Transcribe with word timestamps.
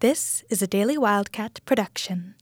This 0.00 0.44
is 0.50 0.60
a 0.60 0.66
Daily 0.66 0.98
Wildcat 0.98 1.60
production. 1.64 2.34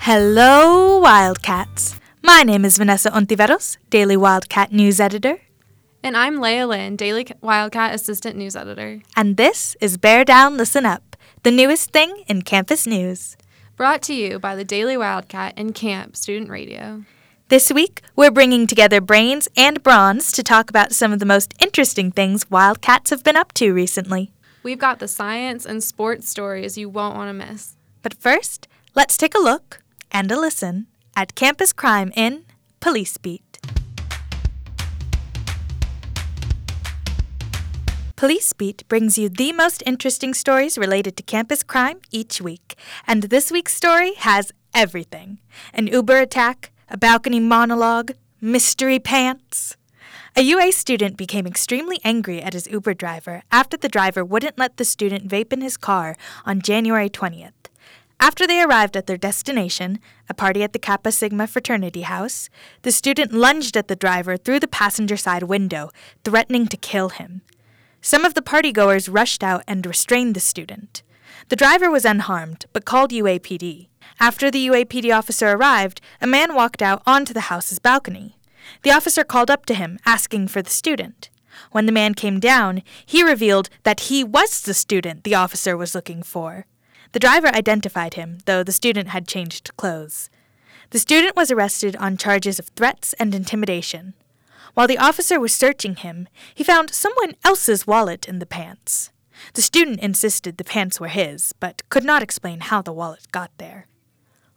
Hello, 0.00 0.98
Wildcats. 0.98 1.98
My 2.22 2.42
name 2.42 2.66
is 2.66 2.76
Vanessa 2.76 3.08
Ontiveros, 3.08 3.78
Daily 3.88 4.18
Wildcat 4.18 4.72
News 4.72 5.00
Editor. 5.00 5.38
And 6.02 6.18
I'm 6.18 6.38
Leah 6.38 6.66
Lynn, 6.66 6.96
Daily 6.96 7.26
Wildcat 7.40 7.94
Assistant 7.94 8.36
News 8.36 8.54
Editor. 8.54 9.00
And 9.16 9.38
this 9.38 9.74
is 9.80 9.96
Bear 9.96 10.26
Down, 10.26 10.58
Listen 10.58 10.84
Up, 10.84 11.16
the 11.44 11.50
newest 11.50 11.92
thing 11.92 12.24
in 12.28 12.42
campus 12.42 12.86
news. 12.86 13.37
Brought 13.78 14.02
to 14.02 14.12
you 14.12 14.40
by 14.40 14.56
the 14.56 14.64
Daily 14.64 14.96
Wildcat 14.96 15.54
and 15.56 15.72
KAMP 15.72 16.16
Student 16.16 16.50
Radio. 16.50 17.04
This 17.46 17.70
week, 17.70 18.02
we're 18.16 18.32
bringing 18.32 18.66
together 18.66 19.00
brains 19.00 19.46
and 19.56 19.80
bronze 19.84 20.32
to 20.32 20.42
talk 20.42 20.68
about 20.68 20.90
some 20.90 21.12
of 21.12 21.20
the 21.20 21.24
most 21.24 21.54
interesting 21.60 22.10
things 22.10 22.50
Wildcats 22.50 23.10
have 23.10 23.22
been 23.22 23.36
up 23.36 23.52
to 23.52 23.72
recently. 23.72 24.32
We've 24.64 24.80
got 24.80 24.98
the 24.98 25.06
science 25.06 25.64
and 25.64 25.80
sports 25.80 26.28
stories 26.28 26.76
you 26.76 26.88
won't 26.88 27.14
want 27.14 27.28
to 27.28 27.46
miss. 27.46 27.76
But 28.02 28.14
first, 28.14 28.66
let's 28.96 29.16
take 29.16 29.36
a 29.36 29.40
look 29.40 29.80
and 30.10 30.32
a 30.32 30.40
listen 30.40 30.88
at 31.14 31.36
campus 31.36 31.72
crime 31.72 32.12
in 32.16 32.46
Police 32.80 33.16
Beat. 33.16 33.47
Police 38.18 38.52
Beat 38.52 38.82
brings 38.88 39.16
you 39.16 39.28
the 39.28 39.52
most 39.52 39.80
interesting 39.86 40.34
stories 40.34 40.76
related 40.76 41.16
to 41.16 41.22
campus 41.22 41.62
crime 41.62 42.00
each 42.10 42.40
week. 42.40 42.74
And 43.06 43.22
this 43.22 43.52
week's 43.52 43.76
story 43.76 44.14
has 44.14 44.50
everything 44.74 45.38
an 45.72 45.86
Uber 45.86 46.18
attack, 46.18 46.72
a 46.88 46.96
balcony 46.96 47.38
monologue, 47.38 48.10
mystery 48.40 48.98
pants. 48.98 49.76
A 50.34 50.40
UA 50.40 50.72
student 50.72 51.16
became 51.16 51.46
extremely 51.46 52.00
angry 52.02 52.42
at 52.42 52.54
his 52.54 52.66
Uber 52.66 52.94
driver 52.94 53.44
after 53.52 53.76
the 53.76 53.88
driver 53.88 54.24
wouldn't 54.24 54.58
let 54.58 54.78
the 54.78 54.84
student 54.84 55.28
vape 55.28 55.52
in 55.52 55.60
his 55.60 55.76
car 55.76 56.16
on 56.44 56.60
January 56.60 57.08
20th. 57.08 57.52
After 58.18 58.48
they 58.48 58.60
arrived 58.60 58.96
at 58.96 59.06
their 59.06 59.16
destination, 59.16 60.00
a 60.28 60.34
party 60.34 60.64
at 60.64 60.72
the 60.72 60.80
Kappa 60.80 61.12
Sigma 61.12 61.46
fraternity 61.46 62.02
house, 62.02 62.50
the 62.82 62.90
student 62.90 63.32
lunged 63.32 63.76
at 63.76 63.86
the 63.86 63.94
driver 63.94 64.36
through 64.36 64.58
the 64.58 64.66
passenger 64.66 65.16
side 65.16 65.44
window, 65.44 65.92
threatening 66.24 66.66
to 66.66 66.76
kill 66.76 67.10
him. 67.10 67.42
Some 68.00 68.24
of 68.24 68.34
the 68.34 68.42
partygoers 68.42 69.12
rushed 69.12 69.42
out 69.42 69.64
and 69.66 69.84
restrained 69.84 70.36
the 70.36 70.40
student. 70.40 71.02
The 71.48 71.56
driver 71.56 71.90
was 71.90 72.04
unharmed, 72.04 72.66
but 72.72 72.84
called 72.84 73.10
UAPD. 73.10 73.88
After 74.20 74.50
the 74.50 74.66
UAPD 74.68 75.16
officer 75.16 75.48
arrived, 75.48 76.00
a 76.20 76.26
man 76.26 76.54
walked 76.54 76.82
out 76.82 77.02
onto 77.06 77.32
the 77.32 77.48
house's 77.52 77.78
balcony. 77.78 78.36
The 78.82 78.90
officer 78.90 79.24
called 79.24 79.50
up 79.50 79.66
to 79.66 79.74
him, 79.74 79.98
asking 80.04 80.48
for 80.48 80.62
the 80.62 80.70
student. 80.70 81.30
When 81.72 81.86
the 81.86 81.92
man 81.92 82.14
came 82.14 82.38
down, 82.38 82.82
he 83.04 83.22
revealed 83.22 83.68
that 83.82 84.00
he 84.00 84.22
was 84.22 84.60
the 84.60 84.74
student 84.74 85.24
the 85.24 85.34
officer 85.34 85.76
was 85.76 85.94
looking 85.94 86.22
for. 86.22 86.66
The 87.12 87.18
driver 87.18 87.48
identified 87.48 88.14
him, 88.14 88.38
though 88.44 88.62
the 88.62 88.72
student 88.72 89.08
had 89.08 89.26
changed 89.26 89.76
clothes. 89.76 90.30
The 90.90 90.98
student 90.98 91.36
was 91.36 91.50
arrested 91.50 91.96
on 91.96 92.16
charges 92.16 92.58
of 92.58 92.68
threats 92.68 93.12
and 93.14 93.34
intimidation. 93.34 94.14
While 94.78 94.86
the 94.86 94.96
officer 94.98 95.40
was 95.40 95.52
searching 95.52 95.96
him, 95.96 96.28
he 96.54 96.62
found 96.62 96.94
someone 96.94 97.34
else's 97.42 97.84
wallet 97.84 98.28
in 98.28 98.38
the 98.38 98.46
pants. 98.46 99.10
The 99.54 99.60
student 99.60 99.98
insisted 99.98 100.56
the 100.56 100.62
pants 100.62 101.00
were 101.00 101.08
his, 101.08 101.52
but 101.58 101.82
could 101.88 102.04
not 102.04 102.22
explain 102.22 102.60
how 102.60 102.82
the 102.82 102.92
wallet 102.92 103.26
got 103.32 103.50
there. 103.58 103.88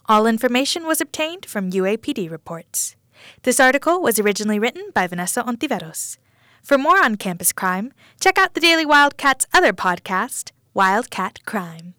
All 0.06 0.28
information 0.28 0.86
was 0.86 1.02
obtained 1.02 1.48
from 1.48 1.72
UAPD 1.72 2.30
reports. 2.30 2.96
This 3.42 3.60
article 3.60 4.00
was 4.00 4.20
originally 4.20 4.60
written 4.60 4.92
by 4.94 5.08
Vanessa 5.08 5.42
Ontiveros. 5.42 6.20
For 6.62 6.78
more 6.78 7.04
on 7.04 7.16
campus 7.16 7.52
crime, 7.52 7.92
check 8.20 8.38
out 8.38 8.54
the 8.54 8.62
Daily 8.62 8.86
Wildcat's 8.86 9.48
other 9.52 9.74
podcast, 9.74 10.52
Wildcat 10.76 11.44
Crime. 11.48 11.96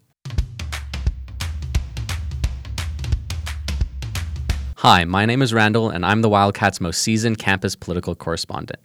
Hi, 4.83 5.05
my 5.05 5.27
name 5.27 5.43
is 5.43 5.55
Randall, 5.55 5.91
and 5.91 6.05
I'm 6.05 6.23
the 6.23 6.29
Wildcats' 6.29 6.81
most 6.81 7.05
seasoned 7.05 7.39
campus 7.39 7.77
political 7.77 8.17
correspondent. 8.17 8.81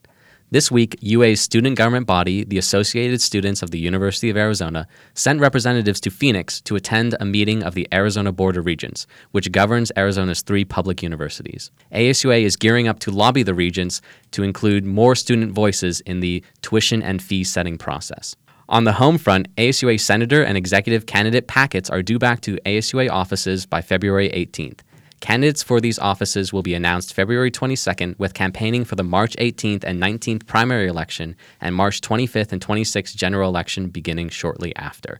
This 0.51 0.69
week, 0.69 0.95
UA's 1.01 1.41
student 1.41 1.75
government 1.75 2.05
body, 2.05 2.43
the 2.43 2.59
Associated 2.59 3.19
Students 3.19 3.63
of 3.63 3.71
the 3.71 3.79
University 3.79 4.29
of 4.29 4.37
Arizona, 4.37 4.87
sent 5.15 5.39
representatives 5.39 5.99
to 6.01 6.11
Phoenix 6.11 6.61
to 6.61 6.75
attend 6.75 7.15
a 7.19 7.25
meeting 7.25 7.63
of 7.63 7.73
the 7.73 7.87
Arizona 7.91 8.31
Board 8.31 8.57
of 8.57 8.67
Regents, 8.67 9.07
which 9.31 9.51
governs 9.51 9.91
Arizona's 9.97 10.43
three 10.43 10.63
public 10.63 11.01
universities. 11.01 11.71
ASUA 11.91 12.43
is 12.43 12.57
gearing 12.57 12.87
up 12.87 12.99
to 12.99 13.09
lobby 13.09 13.41
the 13.41 13.55
regents 13.55 13.99
to 14.33 14.43
include 14.43 14.85
more 14.85 15.15
student 15.15 15.51
voices 15.51 16.01
in 16.01 16.19
the 16.19 16.43
tuition 16.61 17.01
and 17.01 17.23
fee 17.23 17.43
setting 17.43 17.75
process. 17.75 18.35
On 18.69 18.83
the 18.83 18.93
home 18.93 19.17
front, 19.17 19.47
ASUA 19.55 19.99
senator 19.99 20.43
and 20.43 20.57
executive 20.57 21.07
candidate 21.07 21.47
packets 21.47 21.89
are 21.89 22.03
due 22.03 22.19
back 22.19 22.41
to 22.41 22.59
ASUA 22.67 23.09
offices 23.09 23.65
by 23.65 23.81
February 23.81 24.29
18th. 24.29 24.81
Candidates 25.19 25.63
for 25.63 25.81
these 25.81 25.97
offices 25.97 26.53
will 26.53 26.61
be 26.61 26.75
announced 26.75 27.13
February 27.13 27.49
22nd, 27.49 28.17
with 28.19 28.35
campaigning 28.35 28.85
for 28.85 28.95
the 28.95 29.03
March 29.03 29.35
18th 29.37 29.83
and 29.83 30.01
19th 30.01 30.45
primary 30.45 30.87
election 30.87 31.35
and 31.59 31.73
March 31.73 32.01
25th 32.01 32.51
and 32.51 32.65
26th 32.65 33.15
general 33.15 33.49
election 33.49 33.89
beginning 33.89 34.29
shortly 34.29 34.75
after. 34.75 35.19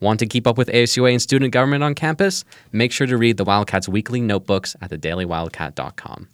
Want 0.00 0.18
to 0.18 0.26
keep 0.26 0.46
up 0.46 0.58
with 0.58 0.68
ASUA 0.68 1.12
and 1.12 1.22
student 1.22 1.52
government 1.52 1.84
on 1.84 1.94
campus? 1.94 2.44
Make 2.72 2.90
sure 2.90 3.06
to 3.06 3.16
read 3.16 3.36
the 3.36 3.44
Wildcats 3.44 3.88
weekly 3.88 4.20
notebooks 4.20 4.74
at 4.82 4.90
thedailywildcat.com. 4.90 6.28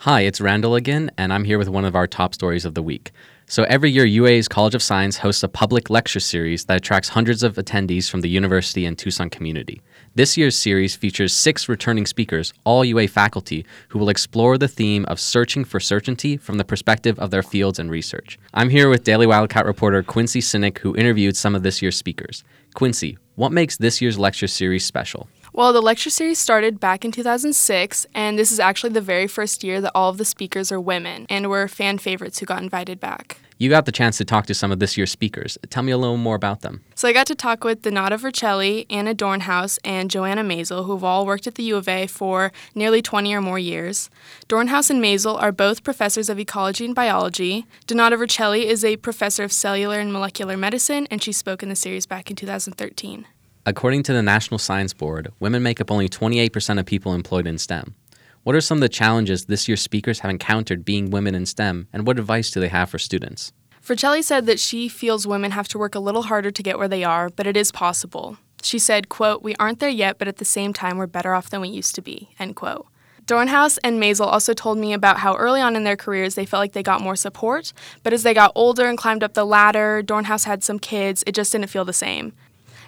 Hi, 0.00 0.22
it's 0.22 0.40
Randall 0.40 0.74
again, 0.74 1.10
and 1.16 1.32
I'm 1.32 1.44
here 1.44 1.58
with 1.58 1.68
one 1.68 1.84
of 1.84 1.94
our 1.94 2.06
top 2.06 2.34
stories 2.34 2.64
of 2.64 2.74
the 2.74 2.82
week. 2.82 3.12
So 3.50 3.64
every 3.64 3.90
year, 3.90 4.04
UA's 4.04 4.46
College 4.46 4.76
of 4.76 4.82
Science 4.82 5.16
hosts 5.16 5.42
a 5.42 5.48
public 5.48 5.90
lecture 5.90 6.20
series 6.20 6.66
that 6.66 6.76
attracts 6.76 7.08
hundreds 7.08 7.42
of 7.42 7.56
attendees 7.56 8.08
from 8.08 8.20
the 8.20 8.28
university 8.28 8.86
and 8.86 8.96
Tucson 8.96 9.28
community. 9.28 9.82
This 10.14 10.36
year's 10.36 10.56
series 10.56 10.94
features 10.94 11.32
six 11.32 11.68
returning 11.68 12.06
speakers, 12.06 12.54
all 12.62 12.84
UA 12.84 13.08
faculty, 13.08 13.66
who 13.88 13.98
will 13.98 14.08
explore 14.08 14.56
the 14.56 14.68
theme 14.68 15.04
of 15.06 15.18
searching 15.18 15.64
for 15.64 15.80
certainty 15.80 16.36
from 16.36 16.58
the 16.58 16.64
perspective 16.64 17.18
of 17.18 17.32
their 17.32 17.42
fields 17.42 17.80
and 17.80 17.90
research. 17.90 18.38
I'm 18.54 18.70
here 18.70 18.88
with 18.88 19.02
Daily 19.02 19.26
Wildcat 19.26 19.66
reporter 19.66 20.04
Quincy 20.04 20.40
Cynic, 20.40 20.78
who 20.78 20.94
interviewed 20.94 21.36
some 21.36 21.56
of 21.56 21.64
this 21.64 21.82
year's 21.82 21.98
speakers. 21.98 22.44
Quincy, 22.74 23.18
what 23.34 23.50
makes 23.50 23.76
this 23.76 24.00
year's 24.00 24.16
lecture 24.16 24.46
series 24.46 24.86
special? 24.86 25.28
Well, 25.52 25.72
the 25.72 25.82
lecture 25.82 26.10
series 26.10 26.38
started 26.38 26.78
back 26.78 27.04
in 27.04 27.10
2006, 27.10 28.06
and 28.14 28.38
this 28.38 28.52
is 28.52 28.60
actually 28.60 28.90
the 28.90 29.00
very 29.00 29.26
first 29.26 29.64
year 29.64 29.80
that 29.80 29.90
all 29.96 30.08
of 30.08 30.16
the 30.16 30.24
speakers 30.24 30.70
are 30.70 30.80
women 30.80 31.26
and 31.28 31.48
were 31.48 31.66
fan 31.66 31.98
favorites 31.98 32.38
who 32.38 32.46
got 32.46 32.62
invited 32.62 33.00
back. 33.00 33.38
You 33.58 33.68
got 33.68 33.84
the 33.84 33.92
chance 33.92 34.16
to 34.18 34.24
talk 34.24 34.46
to 34.46 34.54
some 34.54 34.70
of 34.70 34.78
this 34.78 34.96
year's 34.96 35.10
speakers. 35.10 35.58
Tell 35.68 35.82
me 35.82 35.90
a 35.90 35.98
little 35.98 36.16
more 36.16 36.36
about 36.36 36.60
them. 36.60 36.82
So 36.94 37.08
I 37.08 37.12
got 37.12 37.26
to 37.26 37.34
talk 37.34 37.64
with 37.64 37.82
Donata 37.82 38.16
Vercelli, 38.18 38.86
Anna 38.88 39.12
Dornhaus, 39.12 39.78
and 39.84 40.08
Joanna 40.08 40.42
Masel, 40.44 40.86
who've 40.86 41.04
all 41.04 41.26
worked 41.26 41.48
at 41.48 41.56
the 41.56 41.64
U 41.64 41.76
of 41.76 41.88
A 41.88 42.06
for 42.06 42.52
nearly 42.76 43.02
20 43.02 43.34
or 43.34 43.42
more 43.42 43.58
years. 43.58 44.08
Dornhaus 44.48 44.88
and 44.88 45.02
Masel 45.02 45.36
are 45.36 45.52
both 45.52 45.82
professors 45.82 46.30
of 46.30 46.38
ecology 46.38 46.84
and 46.84 46.94
biology. 46.94 47.66
Donata 47.88 48.16
Vercelli 48.16 48.64
is 48.64 48.84
a 48.84 48.96
professor 48.98 49.42
of 49.42 49.52
cellular 49.52 49.98
and 49.98 50.12
molecular 50.12 50.56
medicine, 50.56 51.08
and 51.10 51.22
she 51.22 51.32
spoke 51.32 51.62
in 51.62 51.68
the 51.68 51.76
series 51.76 52.06
back 52.06 52.30
in 52.30 52.36
2013. 52.36 53.26
According 53.66 54.04
to 54.04 54.14
the 54.14 54.22
National 54.22 54.56
Science 54.56 54.94
Board, 54.94 55.32
women 55.38 55.62
make 55.62 55.82
up 55.82 55.90
only 55.90 56.08
28% 56.08 56.80
of 56.80 56.86
people 56.86 57.12
employed 57.12 57.46
in 57.46 57.58
STEM. 57.58 57.94
What 58.42 58.56
are 58.56 58.60
some 58.62 58.78
of 58.78 58.82
the 58.82 58.88
challenges 58.88 59.44
this 59.44 59.68
year's 59.68 59.82
speakers 59.82 60.20
have 60.20 60.30
encountered 60.30 60.82
being 60.82 61.10
women 61.10 61.34
in 61.34 61.44
STEM, 61.44 61.86
and 61.92 62.06
what 62.06 62.18
advice 62.18 62.50
do 62.50 62.58
they 62.58 62.68
have 62.68 62.88
for 62.88 62.98
students? 62.98 63.52
Vercelli 63.84 64.24
said 64.24 64.46
that 64.46 64.58
she 64.58 64.88
feels 64.88 65.26
women 65.26 65.50
have 65.50 65.68
to 65.68 65.78
work 65.78 65.94
a 65.94 66.00
little 66.00 66.22
harder 66.22 66.50
to 66.50 66.62
get 66.62 66.78
where 66.78 66.88
they 66.88 67.04
are, 67.04 67.28
but 67.28 67.46
it 67.46 67.54
is 67.54 67.70
possible. 67.70 68.38
She 68.62 68.78
said, 68.78 69.10
quote, 69.10 69.42
We 69.42 69.54
aren't 69.56 69.78
there 69.78 69.90
yet, 69.90 70.18
but 70.18 70.26
at 70.26 70.38
the 70.38 70.44
same 70.46 70.72
time, 70.72 70.96
we're 70.96 71.06
better 71.06 71.34
off 71.34 71.50
than 71.50 71.60
we 71.60 71.68
used 71.68 71.94
to 71.96 72.02
be, 72.02 72.30
end 72.38 72.56
quote. 72.56 72.86
Dornhaus 73.26 73.78
and 73.84 74.00
Masel 74.00 74.26
also 74.26 74.54
told 74.54 74.78
me 74.78 74.94
about 74.94 75.18
how 75.18 75.36
early 75.36 75.60
on 75.60 75.76
in 75.76 75.84
their 75.84 75.96
careers 75.96 76.34
they 76.34 76.46
felt 76.46 76.60
like 76.60 76.72
they 76.72 76.82
got 76.82 77.02
more 77.02 77.14
support, 77.14 77.74
but 78.02 78.14
as 78.14 78.22
they 78.22 78.32
got 78.32 78.52
older 78.54 78.86
and 78.86 78.96
climbed 78.96 79.22
up 79.22 79.34
the 79.34 79.44
ladder, 79.44 80.02
Dornhaus 80.02 80.46
had 80.46 80.64
some 80.64 80.78
kids, 80.78 81.22
it 81.26 81.34
just 81.34 81.52
didn't 81.52 81.68
feel 81.68 81.84
the 81.84 81.92
same. 81.92 82.32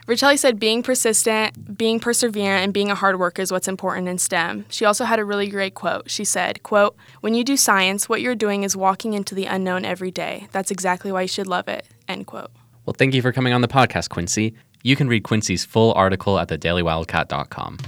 Vercelli 0.07 0.37
said 0.37 0.59
being 0.59 0.83
persistent, 0.83 1.79
being 1.79 2.01
perseverant, 2.01 2.65
and 2.65 2.75
being 2.75 2.91
a 2.91 2.95
hard 2.95 3.21
worker 3.21 3.41
is 3.41 3.53
what's 3.53 3.69
important 3.69 4.09
in 4.09 4.19
STEM. 4.19 4.65
She 4.69 4.85
also 4.85 5.05
had 5.05 5.21
a 5.21 5.25
really 5.25 5.49
great 5.49 5.75
quote. 5.75 6.11
She 6.11 6.25
said, 6.25 6.65
quote, 6.65 6.97
When 7.21 7.35
you 7.35 7.45
do 7.45 7.57
science, 7.57 8.09
what 8.09 8.21
you're 8.21 8.35
doing 8.35 8.65
is 8.65 8.77
walking 8.77 9.13
into 9.13 9.37
the 9.37 9.45
unknown 9.47 9.85
every 9.85 10.11
day. 10.11 10.49
That's 10.51 10.73
exactly 10.73 11.13
why 11.13 11.23
you 11.23 11.29
should 11.29 11.47
love 11.47 11.69
it, 11.69 11.87
end 12.09 12.27
quote. 12.27 12.51
Well, 12.85 12.95
thank 12.99 13.15
you 13.15 13.23
for 13.23 13.31
coming 13.31 13.53
on 13.53 13.61
the 13.61 13.69
podcast, 13.69 14.09
Quincy. 14.09 14.57
You 14.83 14.97
can 14.97 15.07
read 15.07 15.23
Quincy's 15.23 15.65
full 15.65 15.93
article 15.93 16.37
at 16.41 16.49
thedailywildcat.com. 16.49 17.79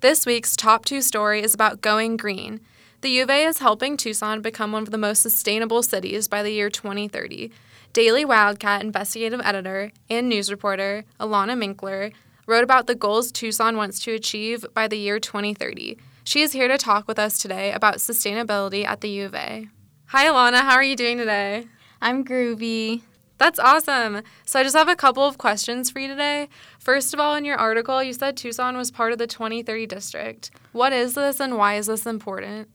This 0.00 0.26
week's 0.26 0.56
top 0.56 0.84
two 0.84 1.02
story 1.02 1.40
is 1.40 1.54
about 1.54 1.82
going 1.82 2.16
green. 2.16 2.60
The 3.02 3.08
U 3.08 3.22
of 3.22 3.30
A 3.30 3.44
is 3.44 3.60
helping 3.60 3.96
Tucson 3.96 4.42
become 4.42 4.72
one 4.72 4.82
of 4.82 4.90
the 4.90 4.98
most 4.98 5.22
sustainable 5.22 5.82
cities 5.82 6.28
by 6.28 6.42
the 6.42 6.52
year 6.52 6.68
2030. 6.68 7.50
Daily 7.94 8.26
Wildcat 8.26 8.82
investigative 8.82 9.40
editor 9.42 9.92
and 10.10 10.28
news 10.28 10.50
reporter 10.50 11.06
Alana 11.18 11.56
Minkler 11.56 12.12
wrote 12.46 12.62
about 12.62 12.86
the 12.86 12.94
goals 12.94 13.32
Tucson 13.32 13.78
wants 13.78 14.00
to 14.00 14.12
achieve 14.12 14.66
by 14.74 14.86
the 14.86 14.98
year 14.98 15.18
2030. 15.18 15.96
She 16.24 16.42
is 16.42 16.52
here 16.52 16.68
to 16.68 16.76
talk 16.76 17.08
with 17.08 17.18
us 17.18 17.38
today 17.38 17.72
about 17.72 17.96
sustainability 17.96 18.84
at 18.84 19.00
the 19.00 19.08
U 19.08 19.24
of 19.24 19.34
A. 19.34 19.68
Hi, 20.08 20.26
Alana. 20.26 20.60
How 20.60 20.74
are 20.74 20.84
you 20.84 20.94
doing 20.94 21.16
today? 21.16 21.68
I'm 22.02 22.22
groovy. 22.22 23.00
That's 23.38 23.58
awesome. 23.58 24.20
So 24.44 24.60
I 24.60 24.62
just 24.62 24.76
have 24.76 24.90
a 24.90 24.94
couple 24.94 25.24
of 25.24 25.38
questions 25.38 25.88
for 25.88 26.00
you 26.00 26.08
today. 26.08 26.50
First 26.78 27.14
of 27.14 27.20
all, 27.20 27.34
in 27.34 27.46
your 27.46 27.56
article, 27.56 28.02
you 28.02 28.12
said 28.12 28.36
Tucson 28.36 28.76
was 28.76 28.90
part 28.90 29.12
of 29.12 29.18
the 29.18 29.26
2030 29.26 29.86
district. 29.86 30.50
What 30.72 30.92
is 30.92 31.14
this 31.14 31.40
and 31.40 31.56
why 31.56 31.76
is 31.76 31.86
this 31.86 32.04
important? 32.04 32.68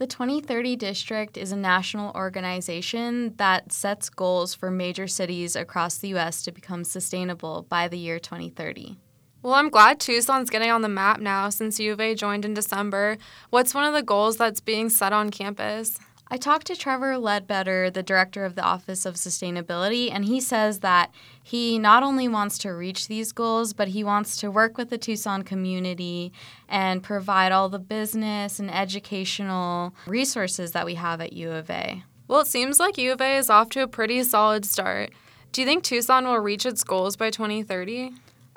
The 0.00 0.06
2030 0.06 0.76
District 0.76 1.36
is 1.36 1.52
a 1.52 1.56
national 1.56 2.14
organization 2.14 3.34
that 3.36 3.70
sets 3.70 4.08
goals 4.08 4.54
for 4.54 4.70
major 4.70 5.06
cities 5.06 5.54
across 5.54 5.98
the 5.98 6.08
U.S. 6.08 6.42
to 6.44 6.52
become 6.52 6.84
sustainable 6.84 7.66
by 7.68 7.86
the 7.86 7.98
year 7.98 8.18
2030. 8.18 8.96
Well, 9.42 9.52
I'm 9.52 9.68
glad 9.68 10.00
Tucson's 10.00 10.48
getting 10.48 10.70
on 10.70 10.80
the 10.80 10.88
map 10.88 11.20
now 11.20 11.50
since 11.50 11.78
U 11.78 11.92
of 11.92 12.00
A 12.00 12.14
joined 12.14 12.46
in 12.46 12.54
December. 12.54 13.18
What's 13.50 13.74
one 13.74 13.84
of 13.84 13.92
the 13.92 14.02
goals 14.02 14.38
that's 14.38 14.60
being 14.60 14.88
set 14.88 15.12
on 15.12 15.28
campus? 15.28 15.98
I 16.32 16.36
talked 16.36 16.68
to 16.68 16.76
Trevor 16.76 17.18
Ledbetter, 17.18 17.90
the 17.90 18.04
director 18.04 18.44
of 18.44 18.54
the 18.54 18.62
Office 18.62 19.04
of 19.04 19.16
Sustainability, 19.16 20.12
and 20.12 20.24
he 20.24 20.40
says 20.40 20.78
that 20.78 21.10
he 21.42 21.76
not 21.76 22.04
only 22.04 22.28
wants 22.28 22.56
to 22.58 22.70
reach 22.70 23.08
these 23.08 23.32
goals, 23.32 23.72
but 23.72 23.88
he 23.88 24.04
wants 24.04 24.36
to 24.36 24.48
work 24.48 24.78
with 24.78 24.90
the 24.90 24.98
Tucson 24.98 25.42
community 25.42 26.32
and 26.68 27.02
provide 27.02 27.50
all 27.50 27.68
the 27.68 27.80
business 27.80 28.60
and 28.60 28.72
educational 28.72 29.92
resources 30.06 30.70
that 30.70 30.86
we 30.86 30.94
have 30.94 31.20
at 31.20 31.32
U 31.32 31.50
of 31.50 31.68
A. 31.68 32.04
Well, 32.28 32.42
it 32.42 32.46
seems 32.46 32.78
like 32.78 32.96
U 32.96 33.10
of 33.10 33.20
A 33.20 33.36
is 33.36 33.50
off 33.50 33.68
to 33.70 33.82
a 33.82 33.88
pretty 33.88 34.22
solid 34.22 34.64
start. 34.64 35.10
Do 35.50 35.60
you 35.60 35.66
think 35.66 35.82
Tucson 35.82 36.28
will 36.28 36.38
reach 36.38 36.64
its 36.64 36.84
goals 36.84 37.16
by 37.16 37.30
2030? 37.30 38.12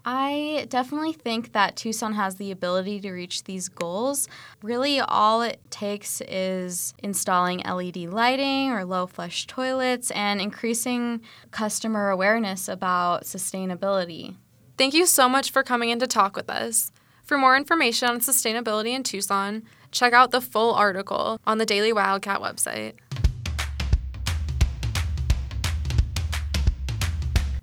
I 0.05 0.65
definitely 0.67 1.13
think 1.13 1.53
that 1.53 1.77
Tucson 1.77 2.13
has 2.13 2.35
the 2.35 2.51
ability 2.51 2.99
to 3.01 3.11
reach 3.11 3.45
these 3.45 3.69
goals. 3.69 4.27
Really, 4.61 4.99
all 4.99 5.41
it 5.41 5.61
takes 5.69 6.19
is 6.27 6.93
installing 7.01 7.59
LED 7.59 7.97
lighting 7.97 8.71
or 8.71 8.83
low 8.83 9.07
flush 9.07 9.47
toilets 9.47 10.11
and 10.11 10.41
increasing 10.41 11.21
customer 11.51 12.09
awareness 12.09 12.67
about 12.67 13.23
sustainability. 13.23 14.35
Thank 14.77 14.93
you 14.93 15.05
so 15.05 15.29
much 15.29 15.51
for 15.51 15.63
coming 15.63 15.89
in 15.89 15.99
to 15.99 16.07
talk 16.07 16.35
with 16.35 16.49
us. 16.49 16.91
For 17.23 17.37
more 17.37 17.55
information 17.55 18.09
on 18.09 18.19
sustainability 18.19 18.89
in 18.89 19.03
Tucson, 19.03 19.63
check 19.91 20.11
out 20.11 20.31
the 20.31 20.41
full 20.41 20.73
article 20.73 21.39
on 21.47 21.59
the 21.59 21.65
Daily 21.65 21.93
Wildcat 21.93 22.41
website. 22.41 22.95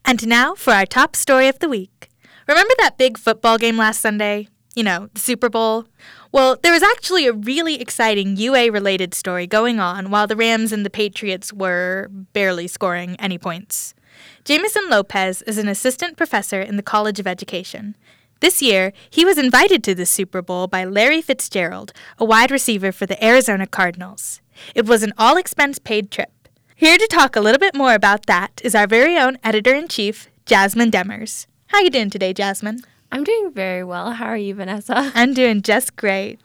And 0.07 0.27
now 0.27 0.55
for 0.55 0.73
our 0.73 0.87
top 0.87 1.15
story 1.15 1.47
of 1.47 1.59
the 1.59 1.69
week. 1.69 2.10
Remember 2.51 2.75
that 2.79 2.99
big 2.99 3.17
football 3.17 3.59
game 3.59 3.77
last 3.77 4.01
Sunday? 4.01 4.49
You 4.75 4.83
know, 4.83 5.09
the 5.15 5.21
Super 5.21 5.49
Bowl? 5.49 5.85
Well, 6.33 6.59
there 6.61 6.73
was 6.73 6.83
actually 6.83 7.29
a 7.29 7.33
really 7.33 7.81
exciting 7.81 8.37
UA 8.37 8.73
related 8.73 9.15
story 9.15 9.47
going 9.47 9.79
on 9.79 10.11
while 10.11 10.27
the 10.27 10.35
Rams 10.35 10.73
and 10.73 10.85
the 10.85 10.91
Patriots 10.91 11.53
were 11.53 12.09
barely 12.11 12.67
scoring 12.67 13.15
any 13.21 13.39
points. 13.39 13.95
Jameson 14.45 14.91
Lopez 14.91 15.43
is 15.43 15.59
an 15.59 15.69
assistant 15.69 16.17
professor 16.17 16.61
in 16.61 16.75
the 16.75 16.83
College 16.83 17.21
of 17.21 17.29
Education. 17.29 17.97
This 18.41 18.61
year, 18.61 18.93
he 19.09 19.25
was 19.25 19.39
invited 19.39 19.85
to 19.85 19.95
the 19.95 20.05
Super 20.05 20.43
Bowl 20.43 20.67
by 20.67 20.85
Larry 20.85 21.23
Fitzgerald, 21.23 21.93
a 22.19 22.25
wide 22.25 22.51
receiver 22.51 22.91
for 22.91 23.07
the 23.07 23.25
Arizona 23.25 23.69
Cardinals. 23.69 24.41
It 24.75 24.87
was 24.87 25.05
an 25.05 25.13
all 25.17 25.37
expense 25.37 25.79
paid 25.79 26.11
trip. 26.11 26.33
Here 26.75 26.99
to 26.99 27.07
talk 27.07 27.37
a 27.37 27.41
little 27.41 27.61
bit 27.61 27.77
more 27.77 27.95
about 27.95 28.27
that 28.27 28.61
is 28.65 28.75
our 28.75 28.89
very 28.89 29.17
own 29.17 29.39
editor 29.45 29.73
in 29.73 29.87
chief, 29.87 30.29
Jasmine 30.47 30.91
Demers. 30.91 31.47
How 31.71 31.79
you 31.79 31.91
doing 31.91 32.11
today, 32.11 32.33
Jasmine? 32.33 32.81
I'm 33.13 33.23
doing 33.23 33.53
very 33.53 33.85
well. 33.85 34.11
How 34.11 34.27
are 34.27 34.37
you, 34.37 34.57
Vanessa? 34.57 35.13
I'm 35.15 35.33
doing 35.33 35.63
just 35.63 35.95
great. 35.95 36.41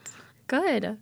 Good. 0.46 0.98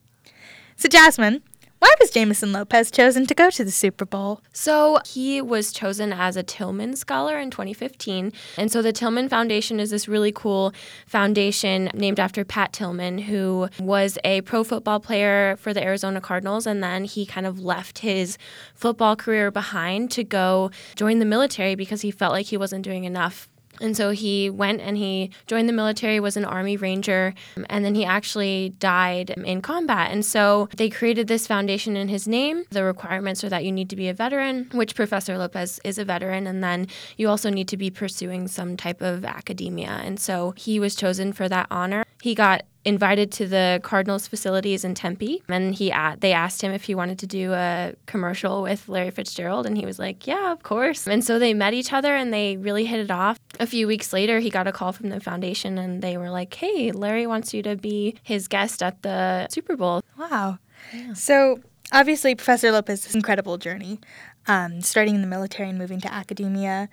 So, 0.77 0.89
Jasmine, 0.89 1.43
why 1.79 1.95
was 2.01 2.11
Jameson 2.11 2.51
Lopez 2.51 2.91
chosen 2.91 3.27
to 3.27 3.35
go 3.35 3.51
to 3.51 3.63
the 3.63 3.71
Super 3.71 4.07
Bowl? 4.07 4.41
So, 4.51 4.99
he 5.05 5.43
was 5.43 5.75
chosen 5.75 6.11
as 6.11 6.39
a 6.39 6.43
Tillman 6.43 6.97
Scholar 6.97 7.39
in 7.39 7.51
2015. 7.51 8.33
And 8.57 8.73
so, 8.73 8.81
the 8.81 8.95
Tillman 8.95 9.29
Foundation 9.29 9.79
is 9.79 9.91
this 9.91 10.09
really 10.09 10.33
cool 10.33 10.73
foundation 11.07 11.91
named 11.93 12.19
after 12.19 12.47
Pat 12.47 12.73
Tillman, 12.73 13.19
who 13.19 13.69
was 13.79 14.17
a 14.25 14.41
pro 14.41 14.65
football 14.65 15.01
player 15.01 15.55
for 15.59 15.75
the 15.75 15.85
Arizona 15.85 16.23
Cardinals. 16.23 16.67
And 16.67 16.83
then 16.83 17.05
he 17.05 17.27
kind 17.27 17.47
of 17.47 17.61
left 17.61 17.99
his 17.99 18.39
football 18.75 19.17
career 19.17 19.51
behind 19.51 20.11
to 20.13 20.25
go 20.25 20.71
join 20.97 21.19
the 21.19 21.27
military 21.27 21.75
because 21.75 22.01
he 22.01 22.11
felt 22.11 22.33
like 22.33 22.47
he 22.47 22.57
wasn't 22.57 22.85
doing 22.85 23.05
enough 23.05 23.51
and 23.81 23.97
so 23.97 24.11
he 24.11 24.51
went 24.51 24.81
and 24.81 24.97
he 24.97 25.31
joined 25.47 25.69
the 25.69 25.73
military, 25.73 26.21
was 26.21 26.37
an 26.37 26.45
Army 26.45 26.77
Ranger, 26.77 27.35
and 27.69 27.85
then 27.85 27.95
he 27.95 28.05
actually 28.05 28.75
died 28.79 29.31
in 29.31 29.63
combat. 29.63 30.11
And 30.11 30.25
so 30.25 30.69
they 30.77 30.91
created 30.91 31.29
this 31.29 31.47
foundation 31.47 31.97
in 31.97 32.09
his 32.09 32.29
name. 32.29 32.65
The 32.71 32.85
requirements 32.85 33.45
are 33.45 33.49
that 33.49 33.65
you 33.65 33.73
need 33.73 33.91
to 33.91 33.97
be 33.97 34.09
a 34.09 34.15
veteran, 34.15 34.69
which 34.73 34.95
Professor 34.95 35.39
Lopez 35.39 35.81
is 35.85 35.99
a 35.99 36.05
veteran, 36.05 36.47
and 36.47 36.63
then 36.63 36.87
you 37.17 37.29
also 37.29 37.51
need 37.51 37.69
to 37.69 37.77
be 37.77 37.91
pursuing 37.91 38.49
some 38.49 38.77
type 38.77 39.01
of 39.01 39.25
academia. 39.25 40.01
And 40.03 40.19
so 40.19 40.55
he 40.57 40.81
was 40.81 40.95
chosen 40.95 41.33
for 41.33 41.49
that 41.49 41.67
honor. 41.71 42.05
He 42.23 42.35
got 42.35 42.63
invited 42.85 43.33
to 43.33 43.47
the 43.47 43.81
Cardinals 43.83 44.27
facilities 44.27 44.85
in 44.85 44.95
Tempe, 44.95 45.43
and 45.49 45.75
he 45.75 45.93
they 46.19 46.33
asked 46.33 46.63
him 46.63 46.73
if 46.73 46.85
he 46.85 46.95
wanted 46.95 47.19
to 47.21 47.27
do 47.27 47.53
a 47.53 47.95
commercial 48.07 48.63
with 48.63 48.89
Larry 48.89 49.11
Fitzgerald, 49.11 49.67
and 49.67 49.77
he 49.77 49.87
was 49.87 49.99
like, 49.99 50.27
"Yeah, 50.27 50.53
of 50.53 50.63
course." 50.63 51.07
And 51.07 51.25
so 51.25 51.39
they 51.39 51.55
met 51.55 51.75
each 51.75 51.93
other, 51.93 52.15
and 52.15 52.33
they 52.33 52.57
really 52.57 52.85
hit 52.85 53.01
it 53.01 53.11
off. 53.11 53.39
A 53.61 53.67
few 53.67 53.87
weeks 53.87 54.13
later, 54.13 54.41
he 54.41 54.51
got 54.51 54.67
a 54.67 54.73
call 54.73 54.93
from 54.93 55.09
the 55.09 55.21
foundation, 55.21 55.79
and 55.79 56.03
they 56.03 56.17
were 56.17 56.31
like, 56.31 56.53
"Hey, 56.55 56.93
Larry 56.93 57.27
wants 57.27 57.55
you 57.55 57.63
to 57.63 57.77
be 57.77 58.17
his 58.23 58.49
guest 58.49 58.83
at 58.83 59.03
the 59.03 59.47
Super 59.51 59.77
Bowl." 59.77 60.03
Wow. 60.19 60.59
Yeah. 60.93 61.15
So 61.15 61.61
obviously, 61.93 62.35
Professor 62.35 62.71
Lopez's 62.71 63.15
incredible 63.15 63.59
journey, 63.59 64.01
um, 64.47 64.81
starting 64.81 65.15
in 65.15 65.21
the 65.21 65.27
military 65.27 65.69
and 65.71 65.79
moving 65.79 66.01
to 66.01 66.13
academia. 66.13 66.89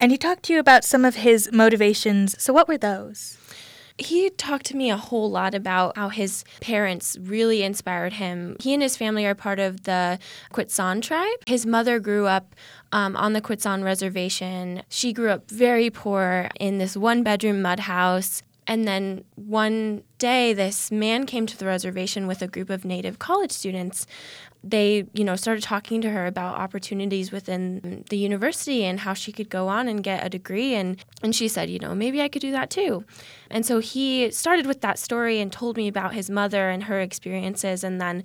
And 0.00 0.10
he 0.10 0.18
talked 0.18 0.42
to 0.44 0.52
you 0.52 0.58
about 0.58 0.84
some 0.84 1.04
of 1.04 1.14
his 1.14 1.48
motivations. 1.52 2.40
So, 2.42 2.52
what 2.52 2.66
were 2.66 2.78
those? 2.78 3.38
He 3.98 4.30
talked 4.30 4.66
to 4.66 4.76
me 4.76 4.90
a 4.90 4.96
whole 4.96 5.30
lot 5.30 5.54
about 5.54 5.96
how 5.96 6.08
his 6.08 6.44
parents 6.60 7.16
really 7.20 7.62
inspired 7.62 8.14
him. 8.14 8.56
He 8.60 8.74
and 8.74 8.82
his 8.82 8.96
family 8.96 9.26
are 9.26 9.34
part 9.34 9.58
of 9.58 9.84
the 9.84 10.18
Quechan 10.52 11.00
tribe. 11.00 11.38
His 11.46 11.66
mother 11.66 12.00
grew 12.00 12.26
up 12.26 12.54
um, 12.92 13.16
on 13.16 13.32
the 13.32 13.40
Quechan 13.40 13.82
reservation. 13.82 14.82
She 14.88 15.12
grew 15.12 15.30
up 15.30 15.50
very 15.50 15.90
poor 15.90 16.48
in 16.58 16.78
this 16.78 16.96
one 16.96 17.22
bedroom 17.22 17.62
mud 17.62 17.80
house. 17.80 18.42
And 18.66 18.86
then 18.86 19.24
one 19.34 20.04
day, 20.18 20.52
this 20.52 20.90
man 20.90 21.26
came 21.26 21.46
to 21.46 21.56
the 21.56 21.66
reservation 21.66 22.26
with 22.26 22.42
a 22.42 22.46
group 22.46 22.70
of 22.70 22.84
native 22.84 23.18
college 23.18 23.52
students 23.52 24.06
they, 24.64 25.06
you 25.12 25.24
know, 25.24 25.34
started 25.34 25.62
talking 25.62 26.00
to 26.02 26.10
her 26.10 26.26
about 26.26 26.56
opportunities 26.56 27.32
within 27.32 28.04
the 28.10 28.16
university 28.16 28.84
and 28.84 29.00
how 29.00 29.12
she 29.12 29.32
could 29.32 29.50
go 29.50 29.66
on 29.68 29.88
and 29.88 30.04
get 30.04 30.24
a 30.24 30.28
degree 30.28 30.74
and 30.74 31.04
and 31.22 31.34
she 31.34 31.48
said, 31.48 31.68
you 31.68 31.78
know, 31.78 31.94
maybe 31.94 32.22
I 32.22 32.28
could 32.28 32.42
do 32.42 32.52
that 32.52 32.70
too. 32.70 33.04
And 33.50 33.66
so 33.66 33.80
he 33.80 34.30
started 34.30 34.66
with 34.66 34.80
that 34.82 34.98
story 34.98 35.40
and 35.40 35.52
told 35.52 35.76
me 35.76 35.88
about 35.88 36.14
his 36.14 36.30
mother 36.30 36.70
and 36.70 36.84
her 36.84 37.00
experiences 37.00 37.82
and 37.82 38.00
then 38.00 38.22